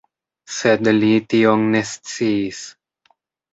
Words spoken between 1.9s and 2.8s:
sciis.